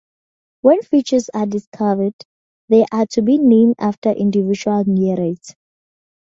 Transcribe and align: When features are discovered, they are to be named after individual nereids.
When 0.61 0.81
features 0.81 1.29
are 1.31 1.45
discovered, 1.45 2.15
they 2.69 2.87
are 2.91 3.05
to 3.11 3.21
be 3.21 3.37
named 3.37 3.75
after 3.77 4.09
individual 4.09 4.83
nereids. 4.83 5.53